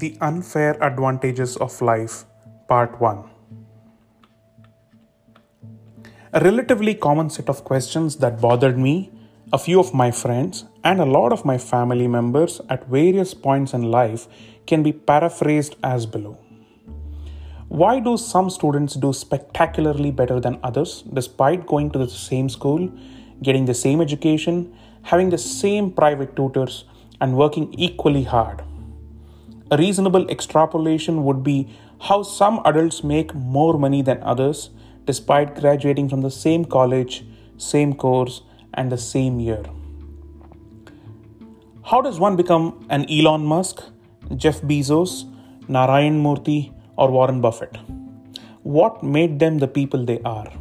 The 0.00 0.16
Unfair 0.22 0.82
Advantages 0.82 1.58
of 1.58 1.82
Life, 1.82 2.24
Part 2.68 2.98
1. 3.02 3.22
A 6.32 6.40
relatively 6.40 6.94
common 6.94 7.28
set 7.28 7.50
of 7.50 7.64
questions 7.64 8.16
that 8.16 8.40
bothered 8.40 8.78
me, 8.78 9.12
a 9.52 9.58
few 9.58 9.78
of 9.78 9.92
my 9.92 10.10
friends, 10.10 10.64
and 10.84 11.02
a 11.02 11.04
lot 11.04 11.34
of 11.34 11.44
my 11.44 11.58
family 11.58 12.08
members 12.08 12.62
at 12.70 12.88
various 12.88 13.34
points 13.34 13.74
in 13.74 13.90
life 13.90 14.26
can 14.66 14.82
be 14.82 14.90
paraphrased 14.90 15.76
as 15.84 16.06
below. 16.06 16.38
Why 17.68 18.00
do 18.00 18.16
some 18.16 18.48
students 18.48 18.94
do 18.94 19.12
spectacularly 19.12 20.12
better 20.12 20.40
than 20.40 20.60
others 20.62 21.02
despite 21.12 21.66
going 21.66 21.90
to 21.90 21.98
the 21.98 22.08
same 22.08 22.48
school, 22.48 22.90
getting 23.42 23.66
the 23.66 23.74
same 23.74 24.00
education, 24.00 24.74
having 25.02 25.28
the 25.28 25.36
same 25.36 25.92
private 25.92 26.34
tutors, 26.36 26.84
and 27.20 27.36
working 27.36 27.74
equally 27.74 28.22
hard? 28.22 28.62
A 29.72 29.76
reasonable 29.76 30.28
extrapolation 30.28 31.24
would 31.24 31.44
be 31.44 31.68
how 32.00 32.22
some 32.22 32.60
adults 32.64 33.04
make 33.04 33.34
more 33.34 33.78
money 33.78 34.02
than 34.02 34.22
others 34.22 34.70
despite 35.04 35.54
graduating 35.54 36.08
from 36.08 36.22
the 36.22 36.30
same 36.30 36.64
college, 36.64 37.24
same 37.56 37.94
course, 37.94 38.42
and 38.74 38.90
the 38.90 38.98
same 38.98 39.38
year. 39.38 39.62
How 41.84 42.00
does 42.00 42.18
one 42.18 42.36
become 42.36 42.84
an 42.90 43.08
Elon 43.10 43.44
Musk, 43.44 43.82
Jeff 44.36 44.60
Bezos, 44.60 45.24
Narayan 45.68 46.22
Murthy, 46.22 46.72
or 46.96 47.10
Warren 47.10 47.40
Buffett? 47.40 47.76
What 48.62 49.02
made 49.02 49.38
them 49.38 49.58
the 49.58 49.68
people 49.68 50.04
they 50.04 50.20
are? 50.24 50.52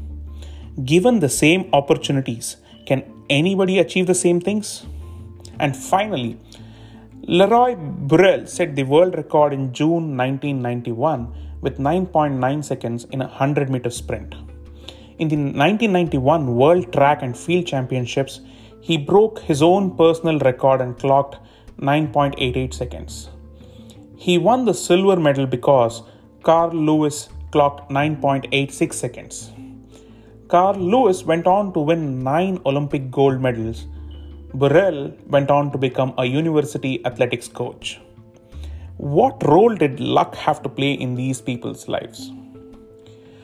Given 0.85 1.19
the 1.19 1.29
same 1.29 1.69
opportunities, 1.73 2.57
can 2.85 3.03
anybody 3.29 3.79
achieve 3.79 4.07
the 4.07 4.15
same 4.15 4.39
things? 4.39 4.85
And 5.59 5.75
finally, 5.75 6.37
Leroy 7.37 7.75
Burrell 7.75 8.47
set 8.47 8.75
the 8.75 8.81
world 8.81 9.15
record 9.15 9.53
in 9.53 9.71
June 9.71 10.17
1991 10.17 11.59
with 11.61 11.77
9.9 11.77 12.65
seconds 12.65 13.03
in 13.11 13.21
a 13.21 13.27
100 13.27 13.69
meter 13.69 13.91
sprint. 13.91 14.33
In 15.19 15.27
the 15.27 15.35
1991 15.35 16.55
World 16.55 16.91
Track 16.91 17.21
and 17.21 17.37
Field 17.37 17.67
Championships, 17.67 18.41
he 18.81 18.97
broke 18.97 19.41
his 19.41 19.61
own 19.61 19.95
personal 19.95 20.39
record 20.39 20.81
and 20.81 20.97
clocked 20.97 21.37
9.88 21.79 22.73
seconds. 22.73 23.29
He 24.17 24.39
won 24.39 24.65
the 24.65 24.73
silver 24.73 25.17
medal 25.19 25.45
because 25.45 26.01
Carl 26.41 26.71
Lewis 26.71 27.29
clocked 27.51 27.91
9.86 27.91 28.91
seconds. 28.91 29.51
Carl 30.47 30.79
Lewis 30.79 31.23
went 31.25 31.45
on 31.45 31.73
to 31.73 31.79
win 31.79 32.23
9 32.23 32.61
Olympic 32.65 33.11
gold 33.11 33.39
medals 33.39 33.85
Burrell 34.53 35.13
went 35.27 35.51
on 35.51 35.71
to 35.71 35.77
become 35.77 36.13
a 36.17 36.25
university 36.25 37.05
athletics 37.05 37.47
coach. 37.47 38.01
What 38.97 39.45
role 39.47 39.75
did 39.75 39.99
luck 39.99 40.35
have 40.35 40.63
to 40.63 40.69
play 40.69 40.93
in 40.93 41.13
these 41.13 41.39
people's 41.39 41.87
lives? 41.87 42.31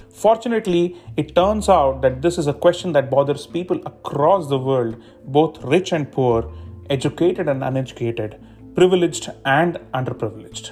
Fortunately, 0.10 0.98
it 1.16 1.36
turns 1.36 1.70
out 1.70 2.02
that 2.02 2.24
this 2.24 2.40
is 2.40 2.48
a 2.48 2.54
question 2.54 2.94
that 2.94 3.12
bothers 3.12 3.46
people 3.46 3.80
across 3.86 4.50
the 4.50 4.58
world, 4.58 4.96
both 5.26 5.64
rich 5.64 5.92
and 5.92 6.12
poor, 6.12 6.52
educated 6.90 7.48
and 7.48 7.64
uneducated, 7.64 8.40
privileged 8.74 9.30
and 9.46 9.78
underprivileged. 9.94 10.72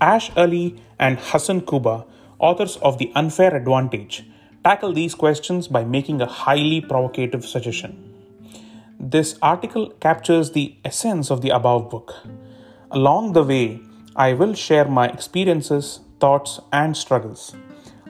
Ash 0.00 0.30
Ali 0.36 0.76
and 0.98 1.18
Hasan 1.18 1.60
Kubba, 1.60 2.06
authors 2.38 2.76
of 2.78 2.96
The 2.96 3.12
Unfair 3.14 3.54
Advantage, 3.54 4.24
tackle 4.64 4.94
these 4.94 5.14
questions 5.14 5.68
by 5.68 5.84
making 5.84 6.22
a 6.22 6.26
highly 6.26 6.80
provocative 6.80 7.44
suggestion. 7.44 8.13
This 9.06 9.38
article 9.42 9.90
captures 10.00 10.52
the 10.52 10.76
essence 10.82 11.30
of 11.30 11.42
the 11.42 11.50
above 11.50 11.90
book. 11.90 12.14
Along 12.90 13.34
the 13.34 13.42
way, 13.42 13.82
I 14.16 14.32
will 14.32 14.54
share 14.54 14.86
my 14.86 15.08
experiences, 15.08 16.00
thoughts, 16.20 16.58
and 16.72 16.96
struggles. 16.96 17.54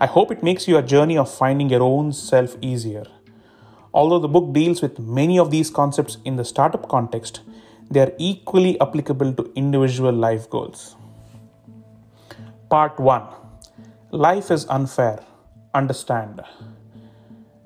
I 0.00 0.06
hope 0.06 0.30
it 0.30 0.44
makes 0.44 0.69
your 0.69 0.82
journey 0.82 1.19
of 1.19 1.34
finding 1.34 1.69
your 1.69 1.82
own 1.82 2.12
self 2.12 2.56
easier. 2.60 3.06
Although 3.92 4.20
the 4.20 4.28
book 4.28 4.52
deals 4.52 4.82
with 4.82 5.00
many 5.00 5.36
of 5.36 5.50
these 5.50 5.69
concepts 5.69 6.19
in 6.24 6.36
the 6.36 6.44
startup 6.44 6.88
context, 6.88 7.40
they 7.90 7.98
are 7.98 8.12
equally 8.16 8.80
applicable 8.80 9.34
to 9.34 9.52
individual 9.56 10.12
life 10.12 10.48
goals. 10.48 10.94
Part 12.70 13.00
1 13.00 13.22
Life 14.12 14.52
is 14.52 14.64
unfair. 14.69 15.19
Understand. 15.74 16.40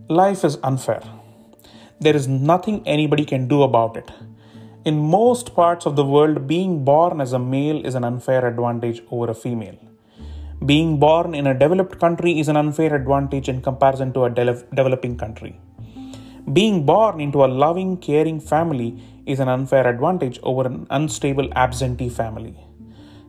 Life 0.08 0.44
is 0.44 0.56
unfair 0.62 1.02
there 2.00 2.14
is 2.14 2.28
nothing 2.28 2.82
anybody 2.86 3.24
can 3.24 3.48
do 3.48 3.62
about 3.62 3.96
it. 3.96 4.10
In 4.84 4.98
most 4.98 5.54
parts 5.54 5.84
of 5.84 5.96
the 5.96 6.04
world, 6.04 6.46
being 6.46 6.84
born 6.84 7.20
as 7.20 7.32
a 7.32 7.38
male 7.38 7.84
is 7.84 7.94
an 7.94 8.04
unfair 8.04 8.46
advantage 8.46 9.02
over 9.10 9.30
a 9.30 9.34
female. 9.34 9.76
Being 10.64 10.98
born 10.98 11.34
in 11.34 11.46
a 11.46 11.58
developed 11.58 11.98
country 11.98 12.38
is 12.38 12.48
an 12.48 12.56
unfair 12.56 12.94
advantage 12.94 13.48
in 13.48 13.60
comparison 13.62 14.12
to 14.12 14.24
a 14.24 14.30
de- 14.30 14.64
developing 14.74 15.16
country. 15.16 15.60
Being 16.52 16.86
born 16.86 17.20
into 17.20 17.44
a 17.44 17.46
loving, 17.62 17.96
caring 17.96 18.40
family 18.40 19.02
is 19.26 19.40
an 19.40 19.48
unfair 19.48 19.86
advantage 19.86 20.40
over 20.42 20.66
an 20.66 20.86
unstable, 20.90 21.48
absentee 21.54 22.08
family. 22.08 22.56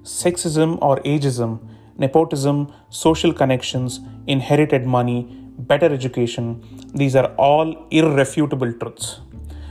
Sexism 0.04 0.78
or 0.82 0.98
ageism, 1.02 1.60
nepotism, 1.98 2.72
social 2.90 3.34
connections, 3.34 4.00
inherited 4.28 4.86
money, 4.86 5.20
better 5.60 5.92
education, 5.94 6.64
these 6.94 7.16
are 7.16 7.34
all 7.36 7.88
irrefutable 7.92 8.72
truths. 8.74 9.22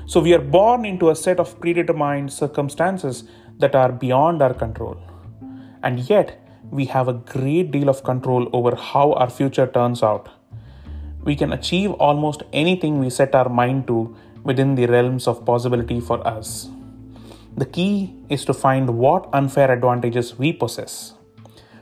So 0.06 0.20
we 0.20 0.34
are 0.34 0.40
born 0.40 0.84
into 0.84 1.10
a 1.10 1.16
set 1.16 1.38
of 1.38 1.58
predetermined 1.60 2.32
circumstances 2.32 3.24
that 3.58 3.74
are 3.74 3.92
beyond 3.92 4.42
our 4.42 4.54
control. 4.54 4.96
And 5.82 6.00
yet, 6.00 6.40
we 6.70 6.86
have 6.86 7.08
a 7.08 7.12
great 7.14 7.70
deal 7.70 7.88
of 7.88 8.04
control 8.04 8.48
over 8.52 8.76
how 8.76 9.12
our 9.14 9.30
future 9.30 9.66
turns 9.66 10.02
out. 10.02 10.28
We 11.24 11.36
can 11.36 11.52
achieve 11.52 11.92
almost 11.92 12.42
anything 12.52 13.00
we 13.00 13.10
set 13.10 13.34
our 13.34 13.48
mind 13.48 13.86
to 13.88 14.16
within 14.44 14.74
the 14.74 14.86
realms 14.86 15.26
of 15.26 15.44
possibility 15.44 16.00
for 16.00 16.26
us. 16.26 16.68
The 17.56 17.66
key 17.66 18.14
is 18.28 18.44
to 18.44 18.54
find 18.54 18.98
what 18.98 19.28
unfair 19.32 19.70
advantages 19.70 20.38
we 20.38 20.52
possess. 20.52 21.14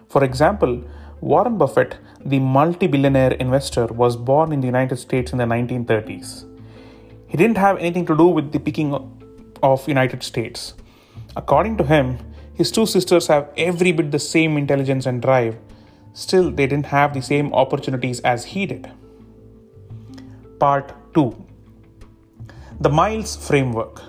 For 0.09 0.25
example, 0.25 0.83
Warren 1.21 1.57
Buffett, 1.57 1.97
the 2.25 2.39
multi 2.39 2.87
billionaire 2.87 3.33
investor, 3.33 3.87
was 3.87 4.17
born 4.17 4.53
in 4.53 4.61
the 4.61 4.67
United 4.67 4.99
States 4.99 5.33
in 5.33 5.39
the 5.39 5.45
1930s. 5.45 6.45
He 7.27 7.39
didn't 7.39 7.57
have 7.57 7.79
anything 7.79 8.05
to 8.07 8.17
do 8.17 8.27
with 8.27 8.53
the 8.53 8.61
picking 8.61 8.93
of 9.63 9.89
United 9.89 10.23
States. 10.23 10.75
According 11.35 11.79
to 11.79 11.85
him, 11.85 12.19
his 12.53 12.71
two 12.71 12.85
sisters 12.85 13.29
have 13.29 13.51
every 13.57 13.93
bit 13.93 14.11
the 14.11 14.19
same 14.19 14.59
intelligence 14.59 15.07
and 15.07 15.23
drive. 15.23 15.57
Still, 16.13 16.51
they 16.51 16.67
didn't 16.67 16.87
have 16.87 17.15
the 17.15 17.23
same 17.23 17.53
opportunities 17.55 18.21
as 18.21 18.45
he 18.45 18.67
did. 18.67 18.91
Part 20.61 20.93
2 21.15 21.35
The 22.81 22.91
Miles 22.91 23.37
Framework 23.37 24.03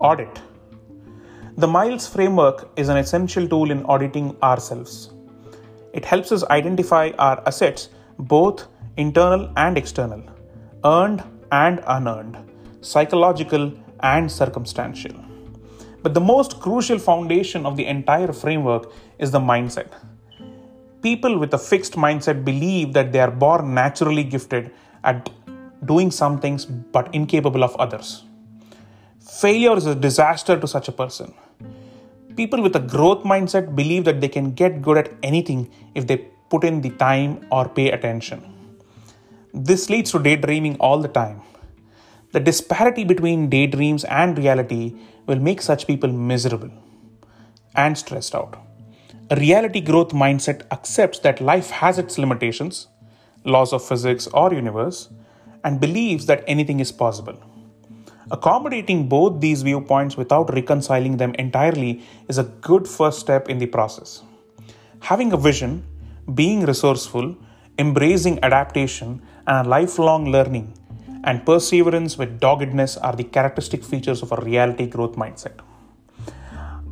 Audit 0.00 0.40
The 1.56 1.66
Miles 1.66 2.06
Framework 2.06 2.70
is 2.76 2.90
an 2.90 2.98
essential 2.98 3.48
tool 3.48 3.70
in 3.70 3.84
auditing 3.84 4.36
ourselves. 4.42 5.15
It 5.96 6.04
helps 6.04 6.30
us 6.30 6.44
identify 6.44 7.12
our 7.18 7.42
assets, 7.46 7.88
both 8.18 8.68
internal 8.98 9.50
and 9.56 9.78
external, 9.78 10.22
earned 10.84 11.22
and 11.50 11.82
unearned, 11.86 12.36
psychological 12.82 13.72
and 14.00 14.30
circumstantial. 14.30 15.16
But 16.02 16.12
the 16.12 16.20
most 16.20 16.60
crucial 16.60 16.98
foundation 16.98 17.64
of 17.64 17.78
the 17.78 17.86
entire 17.86 18.32
framework 18.32 18.92
is 19.18 19.30
the 19.30 19.40
mindset. 19.40 19.88
People 21.00 21.38
with 21.38 21.54
a 21.54 21.58
fixed 21.58 21.94
mindset 21.94 22.44
believe 22.44 22.92
that 22.92 23.10
they 23.12 23.20
are 23.20 23.30
born 23.30 23.72
naturally 23.72 24.22
gifted 24.22 24.70
at 25.02 25.30
doing 25.86 26.10
some 26.10 26.38
things 26.38 26.66
but 26.66 27.14
incapable 27.14 27.64
of 27.64 27.74
others. 27.76 28.24
Failure 29.40 29.76
is 29.78 29.86
a 29.86 29.94
disaster 29.94 30.60
to 30.60 30.68
such 30.68 30.88
a 30.88 30.92
person. 30.92 31.32
People 32.36 32.62
with 32.62 32.76
a 32.76 32.80
growth 32.80 33.24
mindset 33.24 33.74
believe 33.74 34.04
that 34.04 34.20
they 34.20 34.28
can 34.28 34.52
get 34.52 34.82
good 34.82 34.98
at 34.98 35.12
anything 35.22 35.70
if 35.94 36.06
they 36.06 36.18
put 36.50 36.64
in 36.64 36.82
the 36.82 36.90
time 36.90 37.46
or 37.50 37.68
pay 37.68 37.90
attention. 37.90 38.42
This 39.54 39.88
leads 39.88 40.10
to 40.12 40.18
daydreaming 40.18 40.76
all 40.78 41.00
the 41.00 41.08
time. 41.08 41.40
The 42.32 42.40
disparity 42.40 43.04
between 43.04 43.48
daydreams 43.48 44.04
and 44.04 44.36
reality 44.36 44.94
will 45.26 45.38
make 45.38 45.62
such 45.62 45.86
people 45.86 46.12
miserable 46.12 46.70
and 47.74 47.96
stressed 47.96 48.34
out. 48.34 48.62
A 49.30 49.36
reality 49.36 49.80
growth 49.80 50.10
mindset 50.10 50.62
accepts 50.70 51.20
that 51.20 51.40
life 51.40 51.70
has 51.70 51.98
its 51.98 52.18
limitations, 52.18 52.88
laws 53.44 53.72
of 53.72 53.82
physics 53.82 54.26
or 54.28 54.52
universe, 54.52 55.08
and 55.64 55.80
believes 55.80 56.26
that 56.26 56.44
anything 56.46 56.80
is 56.80 56.92
possible. 56.92 57.38
Accommodating 58.28 59.08
both 59.08 59.40
these 59.40 59.62
viewpoints 59.62 60.16
without 60.16 60.52
reconciling 60.52 61.16
them 61.16 61.32
entirely 61.34 62.02
is 62.28 62.38
a 62.38 62.44
good 62.44 62.88
first 62.88 63.20
step 63.20 63.48
in 63.48 63.58
the 63.58 63.66
process. 63.66 64.22
Having 65.00 65.32
a 65.32 65.36
vision, 65.36 65.84
being 66.34 66.66
resourceful, 66.66 67.36
embracing 67.78 68.42
adaptation, 68.42 69.22
and 69.46 69.68
lifelong 69.68 70.26
learning, 70.32 70.74
and 71.22 71.46
perseverance 71.46 72.18
with 72.18 72.40
doggedness 72.40 72.96
are 72.96 73.14
the 73.14 73.22
characteristic 73.22 73.84
features 73.84 74.22
of 74.22 74.32
a 74.32 74.36
reality 74.42 74.86
growth 74.86 75.14
mindset. 75.14 75.60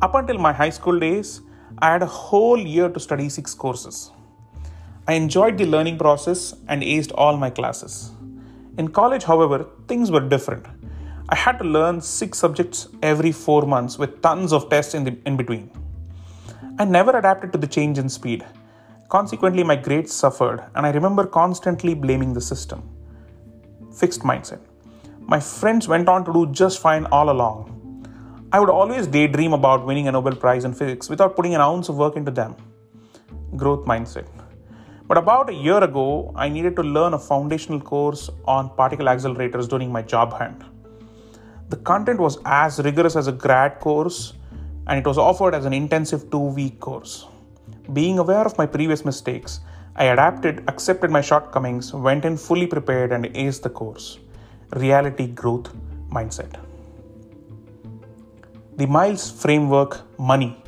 Up 0.01 0.15
until 0.15 0.37
my 0.37 0.53
high 0.53 0.69
school 0.69 0.97
days, 0.97 1.41
I 1.79 1.91
had 1.91 2.01
a 2.01 2.05
whole 2.05 2.57
year 2.57 2.87
to 2.87 2.99
study 2.99 3.27
six 3.27 3.53
courses. 3.53 4.11
I 5.05 5.13
enjoyed 5.13 5.57
the 5.57 5.65
learning 5.65 5.97
process 5.97 6.53
and 6.69 6.81
aced 6.81 7.11
all 7.15 7.35
my 7.35 7.49
classes. 7.49 8.11
In 8.77 8.87
college, 8.87 9.23
however, 9.23 9.67
things 9.89 10.09
were 10.11 10.21
different. 10.21 10.65
I 11.27 11.35
had 11.35 11.57
to 11.57 11.63
learn 11.63 12.01
six 12.01 12.37
subjects 12.37 12.87
every 13.01 13.31
four 13.31 13.63
months 13.63 13.97
with 13.97 14.21
tons 14.21 14.53
of 14.53 14.69
tests 14.69 14.93
in, 14.93 15.03
the, 15.03 15.17
in 15.25 15.35
between. 15.35 15.71
I 16.77 16.85
never 16.85 17.17
adapted 17.17 17.51
to 17.53 17.57
the 17.57 17.65
change 17.65 17.97
in 17.97 18.09
speed. 18.09 18.45
Consequently, 19.09 19.63
my 19.63 19.75
grades 19.75 20.13
suffered, 20.13 20.63
and 20.75 20.85
I 20.85 20.91
remember 20.91 21.25
constantly 21.25 21.95
blaming 21.95 22.33
the 22.33 22.41
system. 22.41 22.87
Fixed 23.91 24.21
mindset. 24.21 24.59
My 25.21 25.39
friends 25.39 25.87
went 25.87 26.07
on 26.07 26.25
to 26.25 26.31
do 26.31 26.45
just 26.51 26.79
fine 26.79 27.07
all 27.07 27.31
along. 27.31 27.71
I 28.51 28.59
would 28.59 28.69
always 28.69 29.07
daydream 29.07 29.53
about 29.53 29.83
winning 29.83 30.07
a 30.07 30.11
Nobel 30.11 30.35
Prize 30.35 30.63
in 30.63 30.75
physics 30.75 31.09
without 31.09 31.35
putting 31.35 31.55
an 31.55 31.61
ounce 31.61 31.89
of 31.89 31.97
work 31.97 32.17
into 32.17 32.29
them. 32.29 32.55
Growth 33.55 33.85
mindset. 33.87 34.27
But 35.07 35.17
about 35.17 35.49
a 35.49 35.53
year 35.53 35.83
ago, 35.83 36.31
I 36.35 36.49
needed 36.49 36.75
to 36.75 36.83
learn 36.83 37.15
a 37.15 37.19
foundational 37.19 37.81
course 37.81 38.29
on 38.45 38.69
particle 38.75 39.07
accelerators 39.07 39.67
during 39.67 39.91
my 39.91 40.03
job 40.03 40.31
hunt. 40.31 40.61
The 41.69 41.77
content 41.77 42.19
was 42.19 42.37
as 42.45 42.79
rigorous 42.79 43.15
as 43.15 43.27
a 43.27 43.31
grad 43.31 43.79
course, 43.79 44.33
and 44.87 44.99
it 44.99 45.05
was 45.05 45.17
offered 45.17 45.55
as 45.55 45.65
an 45.65 45.73
intensive 45.73 46.29
two 46.29 46.47
week 46.59 46.79
course. 46.79 47.25
Being 47.93 48.19
aware 48.19 48.45
of 48.45 48.57
my 48.57 48.65
previous 48.65 49.03
mistakes, 49.03 49.61
I 49.95 50.05
adapted, 50.05 50.63
accepted 50.67 51.09
my 51.09 51.21
shortcomings, 51.21 51.93
went 51.93 52.25
in 52.25 52.37
fully 52.37 52.67
prepared, 52.67 53.11
and 53.11 53.25
aced 53.25 53.63
the 53.63 53.69
course. 53.69 54.19
Reality 54.75 55.27
growth 55.27 55.73
mindset. 56.11 56.59
The 58.77 58.85
Miles 58.85 59.31
Framework 59.31 60.01
Money. 60.19 60.61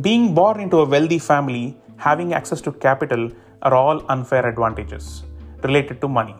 Being 0.00 0.34
born 0.34 0.60
into 0.60 0.78
a 0.80 0.84
wealthy 0.84 1.18
family 1.18 1.76
having 1.96 2.32
access 2.32 2.60
to 2.62 2.72
capital 2.72 3.30
are 3.62 3.74
all 3.74 4.04
unfair 4.08 4.48
advantages 4.48 5.24
related 5.62 6.00
to 6.00 6.08
money. 6.08 6.36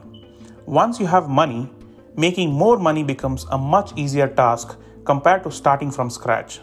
Once 0.67 1.01
you 1.01 1.07
have 1.07 1.29
money, 1.29 1.71
making 2.19 2.53
more 2.53 2.79
money 2.79 3.05
becomes 3.05 3.47
a 3.53 3.57
much 3.57 3.93
easier 3.97 4.27
task 4.27 4.77
compared 5.05 5.45
to 5.45 5.51
starting 5.53 5.91
from 5.91 6.11
scratch. 6.11 6.61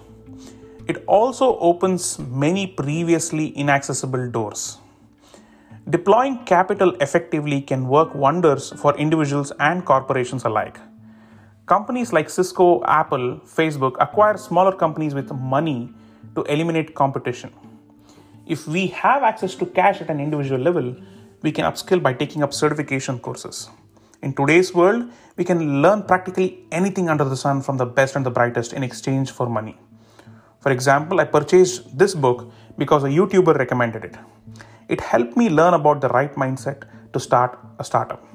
It 0.86 1.04
also 1.08 1.58
opens 1.60 2.20
many 2.20 2.68
previously 2.68 3.48
inaccessible 3.48 4.30
doors. 4.30 4.80
Deploying 5.90 6.44
capital 6.46 6.94
effectively 7.00 7.62
can 7.62 7.88
work 7.88 8.14
wonders 8.14 8.74
for 8.82 8.98
individuals 8.98 9.54
and 9.60 9.86
corporations 9.86 10.44
alike. 10.44 10.78
Companies 11.68 12.12
like 12.12 12.30
Cisco, 12.30 12.84
Apple, 12.84 13.40
Facebook 13.46 13.96
acquire 14.00 14.36
smaller 14.38 14.76
companies 14.76 15.16
with 15.16 15.32
money 15.32 15.90
to 16.36 16.44
eliminate 16.44 16.94
competition. 16.96 17.54
If 18.46 18.68
we 18.68 18.88
have 18.88 19.24
access 19.24 19.56
to 19.56 19.66
cash 19.66 20.02
at 20.02 20.10
an 20.10 20.20
individual 20.20 20.60
level, 20.60 20.96
we 21.44 21.52
can 21.54 21.64
upskill 21.64 22.04
by 22.04 22.14
taking 22.14 22.44
up 22.44 22.54
certification 22.54 23.20
courses. 23.20 23.70
In 24.26 24.34
today's 24.34 24.74
world, 24.74 25.12
we 25.38 25.44
can 25.44 25.84
learn 25.84 26.02
practically 26.02 26.66
anything 26.72 27.10
under 27.10 27.24
the 27.24 27.38
sun 27.38 27.62
from 27.62 27.78
the 27.78 27.86
best 27.86 28.16
and 28.16 28.26
the 28.26 28.32
brightest 28.32 28.74
in 28.74 28.82
exchange 28.82 29.30
for 29.30 29.48
money. 29.48 29.78
For 30.62 30.72
example, 30.72 31.20
I 31.20 31.26
purchased 31.26 31.96
this 31.96 32.16
book 32.16 32.52
because 32.76 33.04
a 33.04 33.08
YouTuber 33.18 33.56
recommended 33.56 34.04
it. 34.04 34.16
It 34.90 35.00
helped 35.00 35.38
me 35.38 35.50
learn 35.50 35.76
about 35.76 36.02
the 36.02 36.10
right 36.10 36.34
mindset 36.34 36.86
to 37.14 37.20
start 37.20 37.60
a 37.78 37.84
startup. 37.84 38.26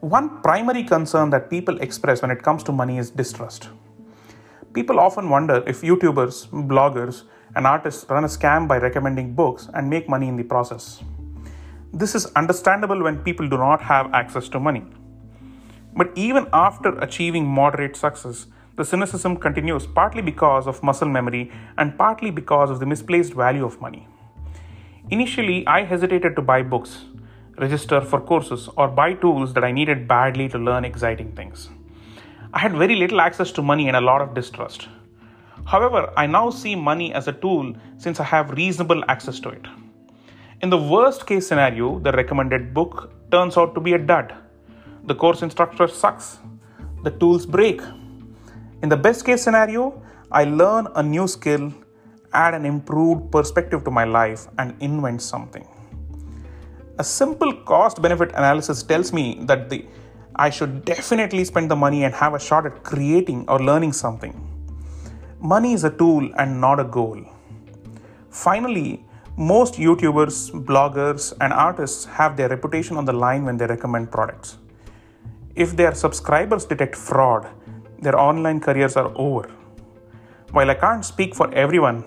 One 0.00 0.40
primary 0.40 0.84
concern 0.84 1.28
that 1.28 1.50
people 1.50 1.78
express 1.82 2.22
when 2.22 2.30
it 2.30 2.42
comes 2.42 2.62
to 2.62 2.72
money 2.72 2.96
is 2.96 3.10
distrust. 3.10 3.68
People 4.72 4.98
often 4.98 5.28
wonder 5.28 5.62
if 5.66 5.82
YouTubers, 5.82 6.48
bloggers, 6.68 7.24
and 7.54 7.66
artists 7.66 8.06
run 8.08 8.24
a 8.24 8.28
scam 8.28 8.66
by 8.66 8.78
recommending 8.78 9.34
books 9.34 9.68
and 9.74 9.90
make 9.90 10.08
money 10.08 10.26
in 10.26 10.36
the 10.36 10.42
process. 10.42 11.02
This 11.96 12.16
is 12.16 12.26
understandable 12.34 13.00
when 13.04 13.22
people 13.22 13.48
do 13.48 13.56
not 13.56 13.80
have 13.80 14.12
access 14.12 14.48
to 14.48 14.58
money. 14.58 14.84
But 15.96 16.10
even 16.16 16.48
after 16.52 16.98
achieving 16.98 17.46
moderate 17.46 17.94
success, 17.94 18.48
the 18.76 18.84
cynicism 18.84 19.36
continues 19.36 19.86
partly 19.86 20.20
because 20.20 20.66
of 20.66 20.82
muscle 20.82 21.08
memory 21.08 21.52
and 21.78 21.96
partly 21.96 22.32
because 22.32 22.68
of 22.68 22.80
the 22.80 22.86
misplaced 22.86 23.34
value 23.34 23.64
of 23.64 23.80
money. 23.80 24.08
Initially, 25.10 25.64
I 25.68 25.84
hesitated 25.84 26.34
to 26.34 26.42
buy 26.42 26.62
books, 26.62 27.04
register 27.58 28.00
for 28.00 28.20
courses, 28.20 28.68
or 28.76 28.88
buy 28.88 29.14
tools 29.14 29.54
that 29.54 29.62
I 29.62 29.70
needed 29.70 30.08
badly 30.08 30.48
to 30.48 30.58
learn 30.58 30.84
exciting 30.84 31.30
things. 31.36 31.68
I 32.52 32.58
had 32.58 32.72
very 32.72 32.96
little 32.96 33.20
access 33.20 33.52
to 33.52 33.62
money 33.62 33.86
and 33.86 33.96
a 33.96 34.00
lot 34.00 34.20
of 34.20 34.34
distrust. 34.34 34.88
However, 35.64 36.12
I 36.16 36.26
now 36.26 36.50
see 36.50 36.74
money 36.74 37.14
as 37.14 37.28
a 37.28 37.32
tool 37.32 37.76
since 37.98 38.18
I 38.18 38.24
have 38.24 38.50
reasonable 38.50 39.04
access 39.06 39.38
to 39.38 39.50
it. 39.50 39.68
In 40.64 40.70
the 40.70 40.78
worst 40.78 41.26
case 41.26 41.46
scenario, 41.46 41.98
the 41.98 42.10
recommended 42.12 42.72
book 42.72 43.12
turns 43.30 43.58
out 43.58 43.74
to 43.74 43.80
be 43.82 43.92
a 43.92 43.98
dud. 43.98 44.34
The 45.08 45.14
course 45.14 45.42
instructor 45.42 45.86
sucks. 45.86 46.38
The 47.02 47.10
tools 47.10 47.44
break. 47.44 47.82
In 48.80 48.88
the 48.88 48.96
best 48.96 49.26
case 49.26 49.42
scenario, 49.42 50.02
I 50.32 50.44
learn 50.44 50.88
a 50.94 51.02
new 51.02 51.28
skill, 51.28 51.70
add 52.32 52.54
an 52.54 52.64
improved 52.64 53.30
perspective 53.30 53.84
to 53.84 53.90
my 53.90 54.04
life, 54.04 54.46
and 54.56 54.74
invent 54.80 55.20
something. 55.20 55.68
A 56.98 57.04
simple 57.04 57.52
cost 57.72 58.00
benefit 58.00 58.30
analysis 58.30 58.82
tells 58.82 59.12
me 59.12 59.40
that 59.42 59.68
the 59.68 59.84
I 60.34 60.48
should 60.48 60.86
definitely 60.86 61.44
spend 61.44 61.70
the 61.70 61.76
money 61.76 62.04
and 62.04 62.14
have 62.14 62.32
a 62.32 62.40
shot 62.40 62.64
at 62.64 62.82
creating 62.82 63.44
or 63.48 63.58
learning 63.58 63.92
something. 63.92 64.34
Money 65.40 65.74
is 65.74 65.84
a 65.84 65.90
tool 65.90 66.30
and 66.38 66.58
not 66.58 66.80
a 66.80 66.84
goal. 66.84 67.20
Finally, 68.30 69.04
most 69.36 69.74
YouTubers, 69.74 70.52
bloggers, 70.64 71.32
and 71.40 71.52
artists 71.52 72.04
have 72.04 72.36
their 72.36 72.48
reputation 72.48 72.96
on 72.96 73.04
the 73.04 73.12
line 73.12 73.44
when 73.44 73.56
they 73.56 73.66
recommend 73.66 74.12
products. 74.12 74.58
If 75.56 75.76
their 75.76 75.94
subscribers 75.94 76.64
detect 76.64 76.94
fraud, 76.94 77.48
their 77.98 78.16
online 78.18 78.60
careers 78.60 78.96
are 78.96 79.12
over. 79.16 79.50
While 80.52 80.70
I 80.70 80.74
can't 80.74 81.04
speak 81.04 81.34
for 81.34 81.52
everyone, 81.52 82.04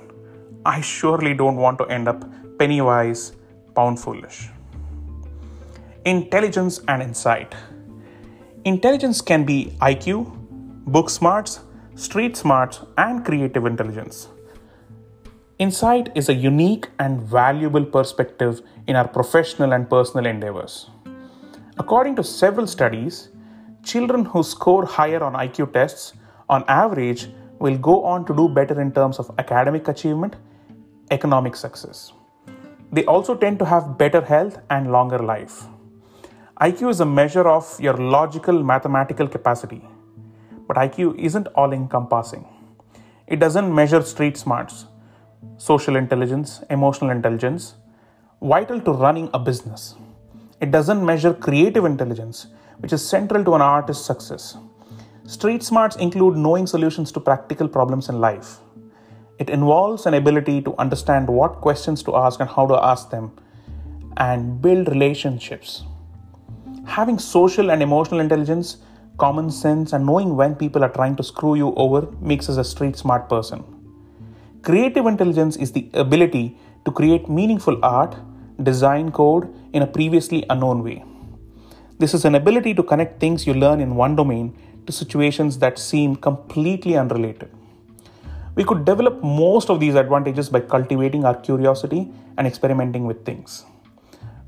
I 0.65 0.79
surely 0.79 1.33
don't 1.33 1.57
want 1.57 1.79
to 1.79 1.85
end 1.85 2.07
up 2.07 2.24
penny 2.57 2.79
wise, 2.79 3.33
pound 3.75 4.00
foolish. 4.00 4.50
Intelligence 6.06 6.80
and 6.88 7.01
insight. 7.01 7.53
Intelligence 8.63 9.19
can 9.19 9.44
be 9.44 9.73
IQ, 9.81 10.31
book 10.85 11.09
smarts, 11.09 11.59
street 11.95 12.37
smarts, 12.37 12.80
and 12.97 13.25
creative 13.25 13.66
intelligence. 13.66 14.30
Insight 15.59 16.11
is 16.16 16.30
a 16.30 16.33
unique 16.33 16.90
and 16.99 17.21
valuable 17.21 17.83
perspective 17.83 18.61
in 18.85 18.95
our 18.95 19.07
professional 19.07 19.73
and 19.73 19.90
personal 19.90 20.26
endeavors. 20.26 20.90
According 21.78 22.16
to 22.18 22.23
several 22.23 22.68
studies, 22.68 23.30
children 23.83 24.26
who 24.26 24.44
score 24.44 24.85
higher 24.85 25.23
on 25.23 25.33
IQ 25.33 25.73
tests 25.73 26.14
on 26.47 26.64
average 26.68 27.30
will 27.59 27.78
go 27.78 28.04
on 28.04 28.26
to 28.26 28.35
do 28.35 28.47
better 28.47 28.80
in 28.80 28.92
terms 28.92 29.18
of 29.19 29.31
academic 29.40 29.87
achievement, 29.87 30.35
economic 31.11 31.56
success. 31.56 32.14
They 32.92 33.06
also 33.06 33.35
tend 33.35 33.59
to 33.59 33.66
have 33.66 33.97
better 33.97 34.21
health 34.21 34.59
and 34.69 34.92
longer 34.92 35.19
life. 35.19 35.64
IQ 36.61 36.90
is 36.92 36.99
a 36.99 37.06
measure 37.06 37.47
of 37.47 37.80
your 37.80 37.97
logical 37.97 38.64
mathematical 38.64 39.28
capacity 39.28 39.83
but 40.68 40.78
IQ 40.78 41.18
isn't 41.18 41.47
all 41.56 41.73
encompassing. 41.73 42.45
It 43.26 43.40
doesn't 43.40 43.73
measure 43.73 44.02
street 44.02 44.37
smarts, 44.37 44.85
social 45.57 45.95
intelligence, 45.95 46.61
emotional 46.69 47.09
intelligence, 47.09 47.75
vital 48.42 48.81
to 48.81 48.92
running 48.92 49.30
a 49.33 49.39
business. 49.39 49.95
It 50.59 50.71
doesn't 50.71 51.06
measure 51.06 51.33
creative 51.33 51.85
intelligence, 51.85 52.47
which 52.80 52.94
is 52.94 53.07
central 53.07 53.44
to 53.45 53.56
an 53.56 53.61
artist's 53.61 54.06
success. 54.06 54.57
Street 55.25 55.63
smarts 55.63 55.95
include 55.95 56.37
knowing 56.37 56.68
solutions 56.68 57.11
to 57.13 57.19
practical 57.19 57.68
problems 57.68 58.09
in 58.09 58.19
life. 58.19 58.57
It 59.39 59.49
involves 59.49 60.06
an 60.06 60.13
ability 60.13 60.61
to 60.63 60.75
understand 60.77 61.27
what 61.27 61.61
questions 61.61 62.04
to 62.04 62.16
ask 62.16 62.39
and 62.39 62.49
how 62.49 62.68
to 62.68 62.75
ask 62.75 63.09
them, 63.09 63.31
and 64.18 64.61
build 64.61 64.87
relationships. 64.87 65.83
Having 66.85 67.19
social 67.19 67.71
and 67.71 67.83
emotional 67.83 68.19
intelligence 68.19 68.77
common 69.18 69.49
sense, 69.49 69.94
and 69.94 70.06
knowing 70.06 70.35
when 70.35 70.56
people 70.56 70.83
are 70.83 70.89
trying 70.89 71.16
to 71.16 71.23
screw 71.23 71.56
you 71.56 71.73
over 71.75 72.07
makes 72.21 72.49
us 72.49 72.57
a 72.57 72.63
street 72.63 72.95
smart 72.95 73.27
person. 73.27 73.63
Creative 74.68 75.06
intelligence 75.06 75.56
is 75.56 75.71
the 75.71 75.90
ability 75.94 76.57
to 76.83 76.92
create 76.92 77.30
meaningful 77.30 77.80
art, 77.86 78.18
design 78.64 79.14
code 79.14 79.47
in 79.71 79.81
a 79.81 79.88
previously 79.88 80.45
unknown 80.50 80.83
way. 80.83 81.06
This 82.00 82.14
is 82.14 82.26
an 82.26 82.36
ability 82.36 82.74
to 82.74 82.83
connect 82.83 83.21
things 83.21 83.47
you 83.47 83.54
learn 83.54 83.80
in 83.80 83.95
one 83.95 84.18
domain 84.18 84.54
to 84.86 84.92
situations 84.92 85.57
that 85.59 85.80
seem 85.80 86.18
completely 86.18 86.97
unrelated. 86.97 87.50
We 88.56 88.66
could 88.66 88.83
develop 88.83 89.24
most 89.24 89.69
of 89.69 89.80
these 89.80 89.95
advantages 89.95 90.50
by 90.50 90.59
cultivating 90.59 91.24
our 91.24 91.36
curiosity 91.36 92.12
and 92.38 92.45
experimenting 92.45 93.06
with 93.06 93.24
things. 93.24 93.64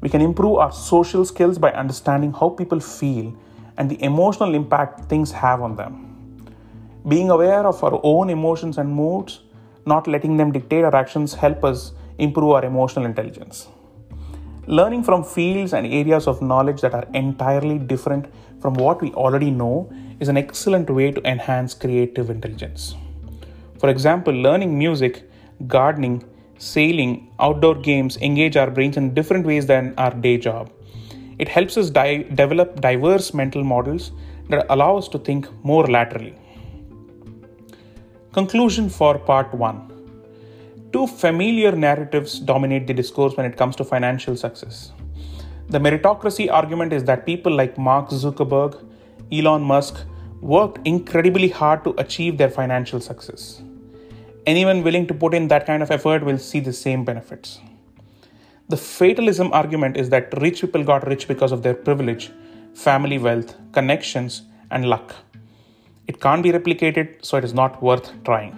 We 0.02 0.10
can 0.10 0.20
improve 0.20 0.58
our 0.58 0.74
social 0.74 1.24
skills 1.24 1.58
by 1.58 1.72
understanding 1.72 2.34
how 2.34 2.50
people 2.50 2.82
feel 2.82 3.34
and 3.78 3.90
the 3.90 4.04
emotional 4.04 4.54
impact 4.54 5.08
things 5.08 5.32
have 5.32 5.62
on 5.62 5.78
them. 5.78 5.94
Being 7.08 7.30
aware 7.30 7.66
of 7.66 7.82
our 7.86 8.02
own 8.04 8.30
emotions 8.30 8.78
and 8.78 8.94
moods, 8.94 9.40
not 9.92 10.08
letting 10.14 10.38
them 10.38 10.52
dictate 10.58 10.84
our 10.84 10.96
actions 11.04 11.34
help 11.44 11.64
us 11.72 11.92
improve 12.18 12.52
our 12.56 12.66
emotional 12.66 13.06
intelligence. 13.06 13.68
Learning 14.78 15.04
from 15.04 15.24
fields 15.24 15.74
and 15.74 15.88
areas 16.00 16.28
of 16.28 16.42
knowledge 16.42 16.82
that 16.82 16.94
are 16.94 17.08
entirely 17.14 17.78
different 17.80 18.26
from 18.62 18.74
what 18.74 19.02
we 19.02 19.12
already 19.14 19.52
know 19.62 19.92
is 20.20 20.28
an 20.28 20.38
excellent 20.38 20.90
way 20.98 21.12
to 21.12 21.22
enhance 21.34 21.74
creative 21.74 22.30
intelligence. 22.30 22.96
For 23.80 23.90
example, 23.90 24.34
learning 24.34 24.78
music, 24.78 25.24
gardening, 25.68 26.24
sailing, 26.58 27.32
outdoor 27.40 27.76
games 27.76 28.18
engage 28.18 28.58
our 28.58 28.70
brains 28.70 28.98
in 28.98 29.14
different 29.14 29.46
ways 29.46 29.66
than 29.66 29.94
our 29.98 30.14
day 30.14 30.38
job. 30.38 30.70
It 31.40 31.48
helps 31.48 31.78
us 31.78 31.90
di- 31.90 32.26
develop 32.42 32.82
diverse 32.82 33.34
mental 33.34 33.64
models 33.64 34.12
that 34.50 34.66
allow 34.70 34.98
us 34.98 35.08
to 35.10 35.20
think 35.20 35.48
more 35.64 35.88
laterally. 35.88 36.36
Conclusion 38.32 38.90
for 38.90 39.18
part 39.18 39.52
1 39.56 40.90
Two 40.94 41.08
familiar 41.08 41.72
narratives 41.72 42.40
dominate 42.40 42.86
the 42.86 42.94
discourse 42.94 43.36
when 43.36 43.48
it 43.48 43.58
comes 43.58 43.76
to 43.78 43.84
financial 43.84 44.36
success. 44.36 44.92
The 45.70 45.80
meritocracy 45.80 46.48
argument 46.52 46.94
is 46.94 47.04
that 47.06 47.26
people 47.26 47.52
like 47.52 47.80
Mark 47.80 48.10
Zuckerberg, 48.10 48.86
Elon 49.32 49.64
Musk 49.64 50.06
worked 50.42 50.78
incredibly 50.86 51.48
hard 51.48 51.84
to 51.86 51.96
achieve 51.98 52.38
their 52.38 52.52
financial 52.52 53.02
success. 53.02 53.64
Anyone 54.46 54.84
willing 54.84 55.08
to 55.08 55.16
put 55.16 55.34
in 55.34 55.48
that 55.48 55.66
kind 55.66 55.82
of 55.82 55.90
effort 55.90 56.24
will 56.24 56.38
see 56.38 56.60
the 56.60 56.74
same 56.74 57.04
benefits. 57.04 57.60
The 58.68 58.78
fatalism 58.78 59.52
argument 59.54 59.98
is 59.98 60.10
that 60.10 60.40
rich 60.40 60.62
people 60.62 60.84
got 60.84 61.08
rich 61.08 61.28
because 61.28 61.52
of 61.52 61.64
their 61.64 61.74
privilege, 61.74 62.30
family 62.76 63.18
wealth, 63.18 63.56
connections, 63.72 64.44
and 64.70 64.86
luck. 64.86 65.16
It 66.10 66.20
can't 66.26 66.44
be 66.48 66.52
replicated, 66.58 67.08
so 67.28 67.38
it 67.38 67.46
is 67.50 67.54
not 67.54 67.82
worth 67.88 68.08
trying. 68.24 68.54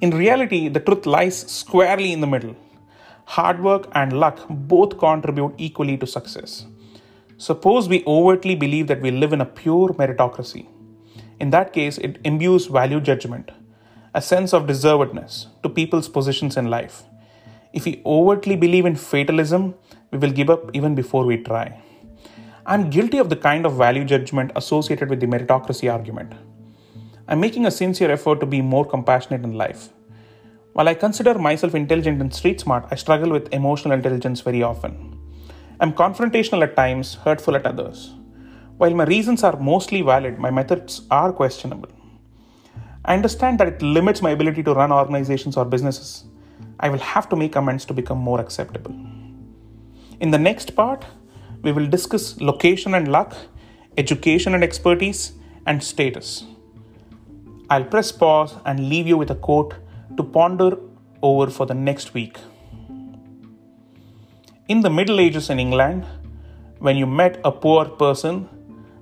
In 0.00 0.10
reality, 0.10 0.62
the 0.68 0.80
truth 0.80 1.06
lies 1.06 1.38
squarely 1.60 2.10
in 2.12 2.20
the 2.20 2.32
middle. 2.34 2.56
Hard 3.36 3.62
work 3.68 3.86
and 4.00 4.18
luck 4.24 4.40
both 4.50 4.98
contribute 4.98 5.54
equally 5.68 5.96
to 5.98 6.06
success. 6.06 6.66
Suppose 7.38 7.88
we 7.88 8.04
overtly 8.06 8.56
believe 8.64 8.88
that 8.88 9.00
we 9.00 9.10
live 9.10 9.32
in 9.32 9.40
a 9.40 9.52
pure 9.62 9.90
meritocracy. 10.00 10.66
In 11.40 11.50
that 11.50 11.72
case, 11.72 11.98
it 11.98 12.18
imbues 12.24 12.66
value 12.66 13.00
judgment, 13.00 13.52
a 14.12 14.22
sense 14.32 14.52
of 14.52 14.66
deservedness 14.66 15.46
to 15.62 15.76
people's 15.80 16.08
positions 16.18 16.56
in 16.56 16.66
life 16.78 17.04
if 17.72 17.86
we 17.86 18.02
overtly 18.04 18.56
believe 18.56 18.84
in 18.84 18.96
fatalism, 18.96 19.74
we 20.10 20.18
will 20.18 20.30
give 20.30 20.50
up 20.50 20.70
even 20.74 20.94
before 20.94 21.24
we 21.24 21.38
try. 21.38 21.80
I'm 22.66 22.90
guilty 22.90 23.18
of 23.18 23.30
the 23.30 23.36
kind 23.36 23.66
of 23.66 23.76
value 23.76 24.04
judgment 24.04 24.52
associated 24.54 25.08
with 25.08 25.20
the 25.20 25.26
meritocracy 25.26 25.92
argument. 25.92 26.34
I'm 27.32 27.40
making 27.40 27.64
a 27.64 27.70
sincere 27.70 28.10
effort 28.10 28.40
to 28.40 28.46
be 28.46 28.60
more 28.60 28.84
compassionate 28.84 29.42
in 29.42 29.54
life. 29.54 29.88
While 30.74 30.86
I 30.86 30.92
consider 30.92 31.32
myself 31.38 31.74
intelligent 31.74 32.20
and 32.20 32.34
street 32.34 32.60
smart, 32.60 32.88
I 32.90 32.94
struggle 32.96 33.30
with 33.30 33.54
emotional 33.54 33.94
intelligence 33.94 34.42
very 34.42 34.62
often. 34.62 35.18
I'm 35.80 35.94
confrontational 35.94 36.62
at 36.62 36.76
times, 36.76 37.14
hurtful 37.14 37.56
at 37.56 37.64
others. 37.64 38.12
While 38.76 38.92
my 38.92 39.04
reasons 39.04 39.44
are 39.44 39.58
mostly 39.58 40.02
valid, 40.02 40.38
my 40.38 40.50
methods 40.50 41.06
are 41.10 41.32
questionable. 41.32 41.88
I 43.02 43.14
understand 43.14 43.58
that 43.60 43.68
it 43.68 43.80
limits 43.80 44.20
my 44.20 44.32
ability 44.32 44.62
to 44.64 44.74
run 44.74 44.92
organizations 44.92 45.56
or 45.56 45.64
businesses 45.64 46.26
I 46.80 46.90
will 46.90 46.98
have 46.98 47.30
to 47.30 47.36
make 47.36 47.56
amends 47.56 47.86
to 47.86 47.94
become 47.94 48.18
more 48.18 48.42
acceptable. 48.42 48.94
In 50.20 50.32
the 50.32 50.38
next 50.38 50.76
part, 50.76 51.06
we 51.62 51.72
will 51.72 51.86
discuss 51.86 52.38
location 52.42 52.92
and 52.92 53.08
luck, 53.08 53.34
education 53.96 54.52
and 54.52 54.62
expertise, 54.62 55.32
and 55.64 55.82
status. 55.82 56.44
I'll 57.72 57.90
press 57.92 58.12
pause 58.12 58.50
and 58.66 58.88
leave 58.90 59.06
you 59.10 59.16
with 59.16 59.30
a 59.30 59.34
quote 59.34 59.74
to 60.18 60.22
ponder 60.22 60.70
over 61.22 61.50
for 61.50 61.64
the 61.64 61.76
next 61.88 62.12
week. 62.12 62.36
In 64.68 64.82
the 64.82 64.90
Middle 64.90 65.20
Ages 65.20 65.48
in 65.48 65.58
England, 65.58 66.04
when 66.80 66.98
you 66.98 67.06
met 67.06 67.40
a 67.50 67.52
poor 67.52 67.86
person, 68.02 68.34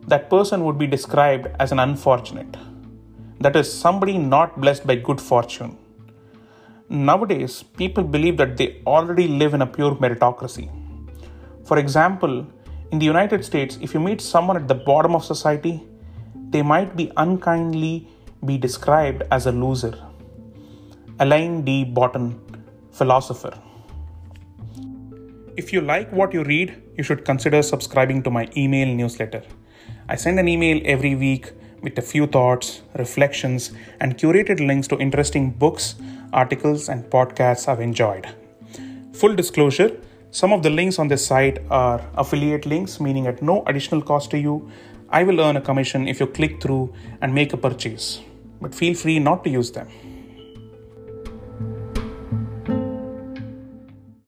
that 0.07 0.31
person 0.31 0.65
would 0.65 0.79
be 0.79 0.87
described 0.87 1.49
as 1.59 1.73
an 1.73 1.81
unfortunate. 1.81 2.57
That 3.41 3.57
is, 3.57 3.73
somebody 3.73 4.17
not 4.19 4.61
blessed 4.61 4.87
by 4.87 4.97
good 5.09 5.21
fortune. 5.21 5.77
Nowadays, 6.89 7.65
people 7.83 8.05
believe 8.05 8.37
that 8.37 8.57
they 8.57 8.83
already 8.87 9.27
live 9.27 9.53
in 9.55 9.63
a 9.63 9.67
pure 9.67 9.97
meritocracy. 9.97 10.69
For 11.65 11.79
example, 11.79 12.47
in 12.93 13.01
the 13.01 13.07
United 13.07 13.45
States, 13.45 13.79
if 13.81 13.95
you 13.95 14.01
meet 14.01 14.21
someone 14.21 14.57
at 14.57 14.69
the 14.69 14.81
bottom 14.93 15.17
of 15.17 15.25
society, 15.25 15.83
they 16.51 16.63
might 16.63 16.95
be 16.95 17.11
unkindly 17.17 18.09
be 18.45 18.59
described 18.59 19.23
as 19.31 19.47
a 19.47 19.53
loser. 19.53 19.95
Alain 21.19 21.65
de 21.65 21.85
Botton, 21.85 22.41
philosopher. 22.93 23.53
If 25.57 25.73
you 25.73 25.81
like 25.81 26.11
what 26.13 26.33
you 26.33 26.43
read, 26.45 26.83
you 26.97 27.05
should 27.05 27.25
consider 27.25 27.63
subscribing 27.63 28.23
to 28.23 28.31
my 28.31 28.49
email 28.57 28.87
newsletter. 28.87 29.43
I 30.09 30.17
send 30.17 30.39
an 30.39 30.49
email 30.49 30.81
every 30.85 31.15
week 31.15 31.53
with 31.83 31.99
a 31.99 32.03
few 32.03 32.27
thoughts, 32.27 32.83
reflections, 32.97 33.73
and 34.01 34.17
curated 34.17 34.67
links 34.67 34.89
to 34.89 34.99
interesting 34.99 35.51
books 35.51 35.95
articles, 36.33 36.89
and 36.89 37.05
podcasts 37.05 37.69
I've 37.69 37.81
enjoyed. 37.81 38.29
Full 39.15 39.35
disclosure 39.35 39.97
some 40.33 40.53
of 40.53 40.63
the 40.63 40.71
links 40.71 41.01
on 41.01 41.09
this 41.09 41.27
site 41.27 41.59
are 41.73 42.01
affiliate 42.15 42.65
links, 42.65 43.01
meaning 43.01 43.27
at 43.27 43.43
no 43.43 43.65
additional 43.67 44.01
cost 44.01 44.31
to 44.31 44.39
you. 44.39 44.71
I 45.09 45.25
will 45.25 45.41
earn 45.41 45.57
a 45.57 45.61
commission 45.61 46.07
if 46.07 46.21
you 46.21 46.29
click 46.29 46.63
through 46.63 46.95
and 47.21 47.35
make 47.35 47.53
a 47.53 47.57
purchase, 47.57 48.21
but 48.61 48.75
feel 48.75 48.95
free 48.95 49.19
not 49.19 49.45
to 49.45 49.51
use 49.51 49.71
them. 49.71 49.89